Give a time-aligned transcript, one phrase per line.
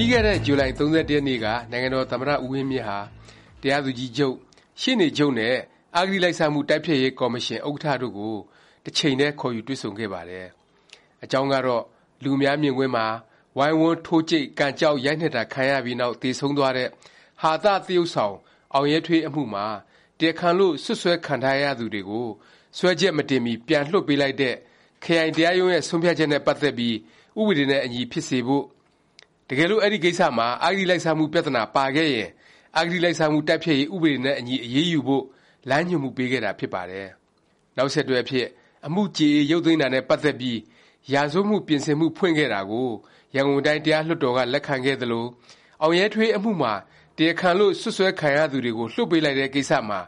[0.00, 2.98] ပြီးခဲ့တဲ့ဇူလိုင်၃၁ရက်နေ့ကနိုင်ငံတော်သမ္မတဦးဝင်းမြင့်ဟာ
[3.62, 4.34] တရားသူကြီးချုပ်၊
[4.80, 5.54] ရှေ့နေချုပ်နဲ့
[5.96, 8.36] အဂတိလိုက်စားမှုတိုက်ဖျက်ရေးကော်မရှင်ဥက္ကဌတို့ကို
[8.84, 10.46] တစ်ချိန်တည်းခေါ်ယူတွေ့ဆုံခဲ့ပါတယ်။
[11.24, 11.84] အကြောင်းကတော့
[12.22, 13.06] လူအများမြင်ကွင်းမှာ
[13.58, 16.88] ဝိုင်းဝန်းထိုးကြိတ်၊ကန်ကျောက်ရိုက်နှက်တာခံရပြီးနောက်သေဆုံးသွားတဲ့
[17.42, 18.34] ဟာသသရုပ်ဆောင်
[18.74, 19.66] အောင်ရဲထွေးအမှုမှာ
[20.18, 22.28] တရားခံလို့စွပ်စွဲခံထားရသူတွေကို
[22.78, 24.54] စွဲချက်မတင်မီပြန်လွှတ်ပေးလိုက်တဲ့
[25.02, 26.96] ခရိုင်တရားရုံးရဲ့ဆုံးဖြတ်ချက်နဲ့ပတ်သက်ပြီး
[27.40, 28.64] ဥပဒေနဲ့အညီဖြစ်စေဖို့၊
[29.48, 32.28] တကယ်လို့ အဲဒီကိစ္စမှာ အဂတိလိုက်စားမှု ပြသနာ ပါခဲ့ရင်
[32.78, 35.24] အဂတိလိုက်စားမှု တိုက်ဖျက်ရေး ဥပဒေနဲ့အညီ အရေးယူဖို့
[35.70, 37.06] လမ်းညွှန်မှုပေးခဲ့တာ ဖြစ်ပါတယ်။
[37.76, 38.46] နောက်ဆက်တွဲအဖြစ်
[38.86, 40.58] အမှုကျေအေး ရုပ်သိမ်းတာနဲ့ ပတ်သက်ပြီး
[41.12, 42.88] ရာဇဝတ်မှု ပြင်ဆင်မှု ဖွင့်ခဲ့တာကို
[43.34, 45.24] ရန်ကုန်တိုင်း တရားလွှတ်တော်က လက်ခံခဲ့သလို၊
[45.82, 46.72] အောင်ရဲထွေး အမှုမှာ
[47.16, 50.00] တရားခံလို့ စွပ်စွဲခံရသူတွေကို လွှတ်ပေးလိုက်တဲ့ကိစ္စမှာ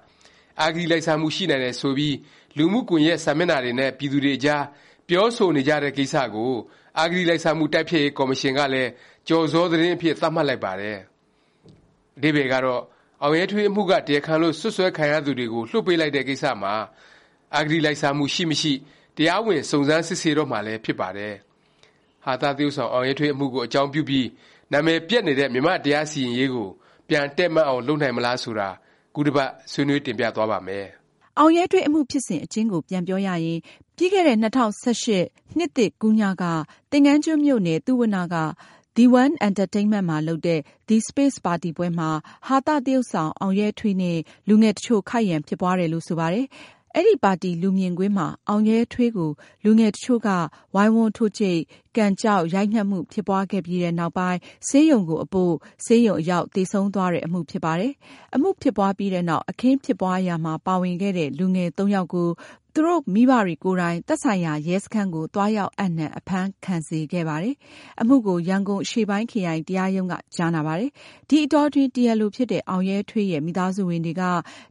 [0.62, 2.16] အဂတိလိုက်စားမှု ရှိနိုင်တယ် ဆိုပြီး
[2.56, 4.62] လူမှုကွန်ယက် စာမျက်နှာတွေနဲ့ ပြည်သူတွေအကြား
[5.10, 6.52] ပြောဆိုနေကြတဲ့ ကိစ္စကို
[7.00, 8.90] အဂတိလိုက်စားမှု တိုက်ဖျက်ရေး ကော်မရှင်ကလည်း
[9.28, 10.98] ကျော်ဇော သတင်းအဖြစ် သတ်မှတ်လိုက်ပါတယ်။
[12.16, 12.82] အဓိပ္ပါယ်ကတော့
[13.22, 16.74] အောင်ရဲထွေး အမှုက တရားခံလို့ စွပ်စွဲခံရသူတွေကို လွှတ်ပေးလိုက်တဲ့ ကိစ္စမှာ
[17.56, 18.72] အဂတိလိုက်စားမှု ရှိမရှိ
[19.16, 21.34] တရားဝင် စုံစမ်းစစ်ဆေးတော့မှာလည်း ဖြစ်ပါတယ်။
[22.24, 24.26] ဟာသသရုပ်ဆောင် အောင်ရဲထွေး အမှုကို အကြောင်းပြုပြီး
[24.72, 26.68] နာမည်ပျက်နေတဲ့ မြန်မာ့တရားစီရင်ရေးကို
[27.08, 28.68] ပြန်တည့်မတ်အောင် လုပ်နိုင်မလား ဆိုတာ
[29.14, 30.86] ခုတစ်ပတ် ဆွေးနွေးတင်ပြသွားပါ့မယ်။
[31.38, 33.58] အောင်ရဲထွေးအမှုဖြစ်စဉ်အကျဉ်းကိုပြန်ပြောရရင်
[33.96, 34.66] ပြီးခဲ့တဲ့ ၂၀၁
[35.02, 35.20] ၈
[35.56, 36.44] နှစ်သစ်ကူးညက
[36.90, 38.36] သင်္ဃန်းကျွန်းမြို့နယ် သုဝဏ္ဏက
[38.96, 42.10] The One Entertainment မှာလုပ်တဲ့ The Space ပါတီပွဲမှာ
[42.46, 46.46] ဟာသသရုပ်ဆောင် အောင်ရဲထွေးနဲ့ လူငယ်တစ်ချို့ ခိုက်ရန်ဖြစ်ပွားတယ်လို့ ဆိုပါတယ်။
[46.96, 49.30] အဲဒီပါတီ လူမြင်ကွင်းမှာ အောင်ရဲထွေးကို
[49.64, 50.28] လူငယ်တစ်ချို့က
[50.74, 51.58] ဝိုင်းဝန်းထိုးကြိတ်၊
[51.96, 54.38] ကန်ကျောက် ရိုက်နှက်မှု ဖြစ်ပွားခဲ့ပြီးနောက်ပိုင်း
[54.68, 57.92] ဆေးရုံကိုအပို့ ဆေးရုံအရောက် သေဆုံးသွားတဲ့ အမှုဖြစ်ပါတယ်။
[58.34, 62.28] အမှုဖြစ်ပွားပြီးနောက် အခင်းဖြစ်ပွားရာမှာ ပါဝင်ခဲ့တဲ့ လူငယ်သုံးယောက်ကို
[62.74, 67.54] သူတို့မိဘတွေကိုယ်တိုင် သက်ဆိုင်ရာရဲစခန်းကို သွားရောက်အပ်နှံ အဖမ်းခံစေခဲ့ပါတယ်။
[68.00, 70.90] အမှုကို ရန်ကုန် အရှေ့ပိုင်းခရိုင်တရားရုံးက ကြားနာပါတယ်။
[71.28, 74.22] ဒီအတောအတွင်း တရားလိုဖြစ်တဲ့ အောင်ရဲထွေးရဲ့ မိသားစုဝင်တွေက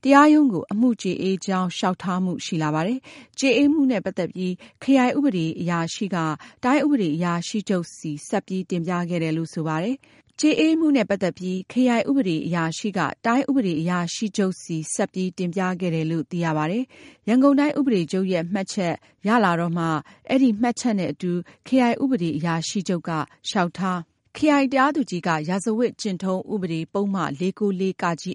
[0.03, 2.99] တရားရုံးကို အမှုကျေအေးကြောင်း လျောက်ထားမှု ရှိလာပါတယ်။
[3.39, 4.53] ကျေအေးမှုနဲ့ ပတ်သက်ပြီး
[4.83, 6.17] ခရိုင်ဥပဒေအရာရှိက
[6.63, 9.95] တိုင်းဥပဒေအရာရှိချုပ်ဆီ ဆက်ပြီး တင်ပြခဲ့တယ်လို့ ဆိုပါတယ်။
[10.41, 16.83] ကျေအေးမှုနဲ့ပတ်သက်ပြီး ခရိုင်ဥပဒေအရာရှိက တိုင်းဥပဒေအရာရှိချုပ်ဆီ ဆက်ပြီးတင်ပြခဲ့တယ်လို့ သိရပါတယ်။
[17.27, 18.93] ရန်ကုန်တိုင်းဥပဒေချုပ်ရဲ့ မှတ်ချက်
[19.27, 19.85] ရလာတော့မှ
[20.29, 21.31] အဲဒီမှတ်ချက်နဲ့အတူ
[21.67, 23.11] ခရိုင်ဥပဒေအရာရှိချုပ်က
[23.49, 23.99] လျောက်ထား၊
[24.37, 27.83] ခရိုင်တရားသူကြီးက ရာဇဝတ်ကျင့်ထုံးဥပဒေ ပုဒ်မ ၄၉၄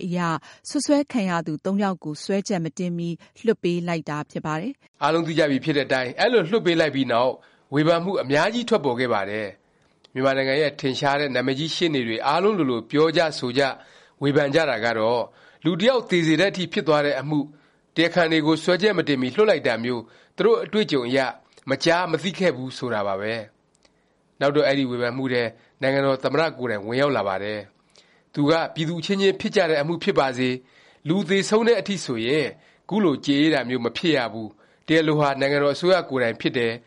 [0.07, 0.19] အရ
[0.69, 3.09] စွပ်စွဲခံရသူသုံးယောက်ကို စွဲချက်မတင်မီ
[3.45, 4.73] လွှတ်ပေးလိုက်တာ ဖြစ်ပါတယ်။
[5.03, 7.33] အားလုံးသိကြပြီဖြစ်တဲ့အတိုင်း အဲလို လွှတ်ပေးလိုက်ပြီးနောက်
[7.75, 9.49] ဝေဖန်မှု အများကြီး ထွက်ပေါ်ခဲ့ပါတယ်။
[10.15, 13.63] မြန်မာနိုင်ငံရဲ့ ထင်ရှားတဲ့ နာမည်ကြီး ရှေ့နေတွေ အားလုံးလိုလို ပြောကြ ဆိုကြ
[14.23, 15.23] ဝေဖန်ကြတာကတော့
[15.65, 17.39] လူတစ်ယောက် သေစေတဲ့အထိ ဖြစ်သွားတဲ့အမှု
[17.95, 20.03] တရားခံတွေကို စွဲချက်မတင်မီ လွှတ်လိုက်တာမျိုး
[20.37, 21.19] သူတို့ အတွေ့အကြုံအရ
[21.71, 23.35] မကြားမသိခဲ့ဖူး ဆိုတာပါပဲ။
[24.41, 25.43] နောက်တော့ အဲဒီ ဝေဖန်မှုထဲ
[25.81, 27.59] နိုင်ငံတော် သမ္မတ ကိုယ်တိုင် ဝင်ရောက်လာပါတယ်။
[28.35, 30.49] သူက ပြည်သူအချင်းချင်း ဖြစ်ကြတဲ့ အမှုဖြစ်ပါစေ၊
[31.09, 32.47] လူသေဆုံးတဲ့အထိဆိုရင်
[32.89, 34.49] ခုလိုကျေအေးတာမျိုး မဖြစ်ရဘူး၊
[34.87, 36.73] တရားလိုဟာ နိုင်ငံတော် အစိုးရကိုယ်တိုင် ဖြစ်တယ်၊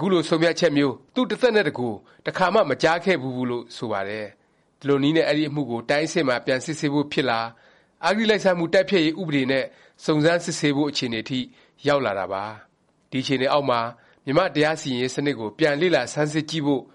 [0.00, 4.26] ခုလိုဆုံးဖြတ်ချက်မျိုး သူ့တစ်သက်နဲ့တစ်ကိုယ် တစ်ခါမှ မကြားခဲ့ဖူးဘူးလို့ ဆိုပါတယ်။
[4.80, 7.40] ဒီလိုနည်းနဲ့ အဲဒီအမှုကို တိုင်းအဆင့်မှာ ပြန်စစ်ဆေးဖို့ ဖြစ်လာ၊
[8.06, 9.64] အဂတိလိုက်စားမှု တိုက်ဖျက်ရေး ဥပဒေနဲ့
[10.04, 11.40] စုံစမ်းစစ်ဆေးဖို့ အခြေအနေအထိ
[11.86, 12.44] ရောက်လာတာပါ။
[13.10, 13.80] ဒီအခြေအနေအောက်မှာ
[14.24, 16.82] မြန်မာ့တရားစီရင်ရေး စနစ်ကို ပြန်လေ့လာဆန်းစစ်ကြည့်ဖို့၊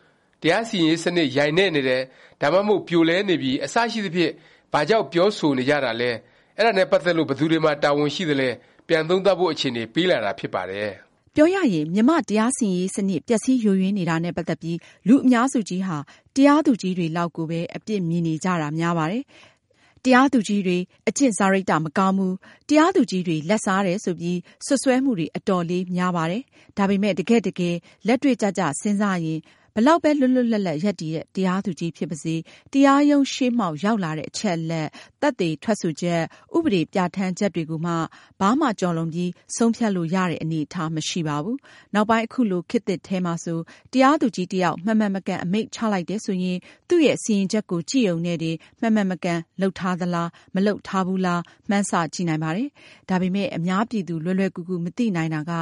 [0.41, 2.01] တရားစီရင်ရေး စနစ် ယိုင်နဲ့နေတယ်၊
[2.41, 4.33] ဒါမှမဟုတ် ပြိုလဲနေပြီ အစရှိသဖြင့်
[4.73, 6.11] ဘာကြောင့် ပြောဆိုနေကြတာလဲ၊
[6.57, 8.49] အဲဒါနဲ့ ပတ်သက်လို့ ဘယ်သူတွေမှာ တာဝန်ရှိသလဲ၊
[8.87, 10.91] ပြန်သုံးသပ်ဖို့ အခြေအနေ ပေးလာတာ ဖြစ်ပါတယ်။
[11.39, 14.77] ပြောရရင် မြန်မာ့တရားစီရင်ရေးစနစ် ပျက်စီးယိုယွင်းနေတာနဲ့ ပတ်သက်ပြီး
[15.07, 15.97] လူအများစုကြီးဟာ
[16.35, 19.23] တရားသူကြီးတွေလောက်ကိုပဲ အပြစ်မြင်နေကြတာ များပါတယ်။
[20.03, 20.77] တရားသူကြီးတွေ
[21.07, 22.33] အကျင့်စာရိတ္တ မကောင်းဘူး၊
[22.69, 26.43] တရားသူကြီးတွေ လာဘ်စားတယ် ဆိုပြီး စွပ်စွဲမှုတွေ အတော်လေးများပါတယ်။
[26.77, 27.75] ဒါပေမယ့် တကယ့်တကယ်
[28.07, 29.39] လက်တွေ့ကျကျ စဉ်းစားရင်
[29.79, 32.35] ဘယ်လောက်ပဲလွတ်လွတ်လပ်လပ်ရပ်တည်တဲ့တရားသူကြီးဖြစ်ပါစေ၊
[32.73, 34.87] တရားရုံးရှေ့မှောက်ရောက်လာတဲ့အချက်အလက်၊
[35.21, 36.21] သက်သေထွက်ဆိုချက်၊
[36.57, 37.93] ဥပဒေပြဌာန်းချက်တွေကိုမှ
[38.39, 41.57] ဘာမှကျော်လွန်ပြီးဆုံးဖြတ်လို့ရတဲ့အနေအထားမရှိပါဘူး။
[41.93, 43.59] နောက်ပိုင်းအခုလိုခေတ်သစ်ထဲမှာဆို
[43.93, 46.57] တရားသူကြီးတစ်ယောက်မှန်မှန်မကန်အမိန့်ချလိုက်တယ်ဆိုရင်
[46.89, 52.69] သူ့ရဲ့စီရင်ချက်ကိုကြည့်ရုံနဲ့တင်မှန်မှန်မကန်လုပ်ထားသလား၊မလုပ်ထားဘူးလားမှန်းဆကြည့်နိုင်ပါတယ်။
[53.09, 55.53] ဒါပေမယ့်အများပြည်သူလွယ်လွယ်ကူကူမသိနိုင်တာက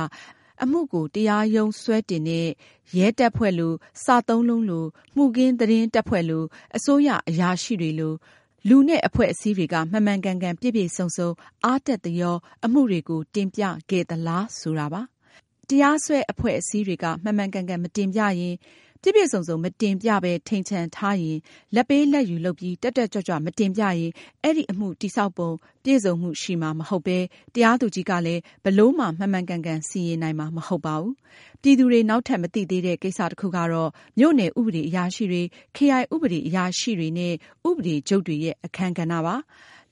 [0.63, 2.47] အမှုကို တရားရုံးစွဲတင်တဲ့
[2.97, 3.73] ရဲတပ်ဖွဲ့လို၊
[4.03, 4.85] စသုံးလုံးလို၊
[5.15, 6.43] မှုခင်းသတင်းတပ်ဖွဲ့လို၊
[6.75, 8.13] အစိုးရအရာရှိတွေလို
[8.69, 11.29] လူနဲ့ အဖွဲ့အစည်းတွေက မှန်မှန်ကန်ကန် ပြည့်ပြည့်စုံစုံ
[11.65, 15.01] အားတက်သရော အမှုတွေကို တင်ပြခဲ့သလား ဆိုတာပါ။
[15.69, 18.55] တရားစွဲ အဖွဲ့အစည်းတွေက မှန်မှန်ကန်ကန် မတင်ပြရင်
[19.05, 21.37] ပြည့်ပြည့်စုံစုံ မတင်ပြပဲ ထိန်ချန်ထားရင်၊
[21.75, 24.11] လာဘ်ပေးလာဘ်ယူလုပ်ပြီး တက်တက်ကြွကြွ မတင်ပြရင်
[24.43, 25.49] အဲဒီ အမှု တည်ဆောက်ပုံ
[25.83, 27.17] ပြည့်စုံမှု ရှိမှာ မဟုတ်ပဲ၊
[27.53, 31.13] တရားသူကြီးကလည်း ဘယ်လိုမှ မှန်မှန်ကန်ကန် စီရင်နိုင်မှာ မဟုတ်ပါဘူး။
[31.61, 35.41] ပြည်သူတွေ နောက်ထပ် မသိသေးတဲ့ ကိစ္စ တစ်ခုကတော့ မြို့နယ် ဥပဒေအရာရှိတွေ၊
[35.75, 37.33] ခရိုင် ဥပဒေအရာရှိတွေနဲ့
[37.69, 39.35] ဥပဒေချုပ်တွေရဲ့ အခန်းကဏ္ဍပါ။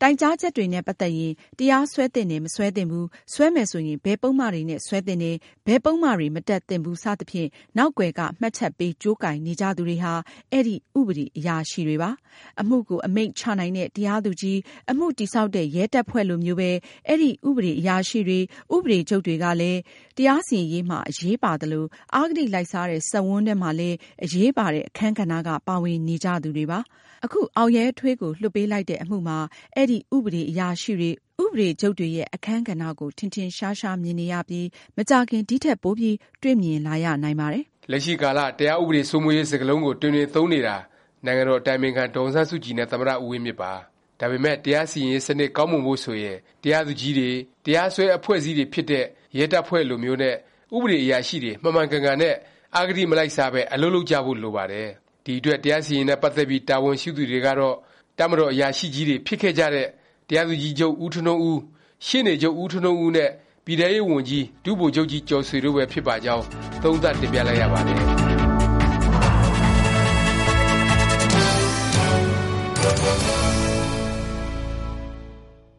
[0.05, 5.35] တိုင်ကြားချက်တွေနဲ့ ပတ်သက်ရင် တရားစွဲသင့်တယ်၊မစွဲသင့်ဘူး၊စွဲမယ်ဆိုရင် ဘယ်ပုဒ်မတွေနဲ့ စွဲသင့်တယ်၊
[5.67, 10.13] ဘယ်ပုဒ်မတွေ မတပ်သင့်ဘူး စသဖြင့် နောက်ကွယ်က မှတ်ချက်ပေး ကြိုးကိုင်နေကြသူတွေဟာ
[10.51, 12.09] အဲဒီ ဥပဒေ အရာရှိတွေပါ။
[12.61, 14.57] အမှုကို အမိန့်ချနိုင်တဲ့ တရားသူကြီး၊
[14.91, 16.71] အမှုတည်ဆောက်တဲ့ ရဲတပ်ဖွဲ့လိုမျိုးပဲ
[17.07, 18.39] အဲဒီ ဥပဒေအရာရှိတွေ၊
[18.75, 19.79] ဥပဒေချုပ်တွေကလည်း
[20.17, 21.85] တရားစီရင်ရေးမှာ အရေးပါသလို၊
[22.15, 26.81] အဂတိလိုက်စားတဲ့ စက်ဝန်းထဲမှာလည်း အရေးပါတဲ့ အခန်းကဏ္ဍက ပါဝင်နေကြသူတွေပါ။
[27.25, 29.38] အခု အောင်ရဲထွေးကို လွှတ်ပေးလိုက်တဲ့အမှုမှာ
[29.75, 31.12] အဲဒီ ဥပဒေအရာရှိတွေ၊
[31.44, 34.68] ဥပဒေချုပ်တွေရဲ့ အခန်းကဏ္ဍကို ထင်ထင်ရှားရှား မြင်နေရပြီး
[34.98, 40.78] မကြာခင် ဒီထက် ပိုပြီး တွေ့မြင်လာရနိုင်ပါတယ်။လက်ရှိကာလ တရားဥပဒေစိုးမိုးရေး စကားလုံးကို တွင်တွင်သုံးနေတာ
[41.25, 43.72] နိုင်ငံတော် အတိုင်ပင်ခံ ဒေါ်အောင်ဆန်းစုကြည်နဲ့ သမ္မတ ဦးဝင်းမြင့်ပါ။
[44.20, 47.30] ဒါပေမယ့် တရားစီရင်ရေး စနစ် ကောင်းမွန်ဖို့ ဆိုရင် တရားသူကြီးတွေ၊
[47.66, 49.06] တရားစွဲ အဖွဲ့အစည်းတွေဖြစ်တဲ့
[49.38, 50.36] ရဲတပ်ဖွဲ့လိုမျိုးနဲ့
[50.75, 52.36] ဥပဒေအရာရှိတွေ မှန်မှန်ကန်ကန်နဲ့
[52.78, 54.90] အဂတိမလိုက်စားပဲ အလုပ်လုပ်ကြဖို့ လိုပါတယ်။
[55.25, 57.75] ဒီအတွက် တရားစီရင်ရေးနဲ့ ပတ်သက်ပြီး တာဝန်ရှိသူတွေကတော့
[58.18, 59.88] တပ်မတော် အရာရှိကြီးတွေ ဖြစ်ခဲ့ကြတဲ့
[60.28, 61.58] တရားသူကြီးချုပ် ဦးထွန်းထွန်းဦး၊
[62.06, 63.30] ရှေ့နေချုပ် ဦးထွန်းထွန်းဦးနဲ့
[63.66, 66.44] ပြည်ထဲရေးဝန်ကြီး ဒုဗိုလ်ချုပ်ကြီးကျော်ဆွေတို့ပဲ ဖြစ်ပါကြောင်း
[66.84, 68.12] သုံးသပ်တင်ပြလိုက်ရပါတယ်